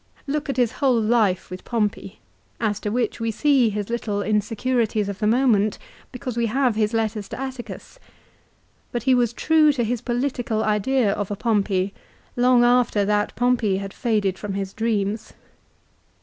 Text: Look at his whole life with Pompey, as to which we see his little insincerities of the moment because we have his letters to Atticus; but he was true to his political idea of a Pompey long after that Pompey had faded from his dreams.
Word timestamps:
Look 0.25 0.49
at 0.49 0.57
his 0.57 0.71
whole 0.71 0.99
life 0.99 1.51
with 1.51 1.63
Pompey, 1.63 2.17
as 2.59 2.79
to 2.79 2.89
which 2.89 3.19
we 3.19 3.29
see 3.29 3.69
his 3.69 3.91
little 3.91 4.23
insincerities 4.23 5.07
of 5.07 5.19
the 5.19 5.27
moment 5.27 5.77
because 6.11 6.35
we 6.35 6.47
have 6.47 6.73
his 6.73 6.91
letters 6.95 7.29
to 7.29 7.39
Atticus; 7.39 7.99
but 8.91 9.03
he 9.03 9.13
was 9.13 9.31
true 9.31 9.71
to 9.73 9.83
his 9.83 10.01
political 10.01 10.63
idea 10.63 11.11
of 11.13 11.29
a 11.29 11.35
Pompey 11.35 11.93
long 12.35 12.63
after 12.63 13.05
that 13.05 13.35
Pompey 13.35 13.77
had 13.77 13.93
faded 13.93 14.39
from 14.39 14.55
his 14.55 14.73
dreams. 14.73 15.33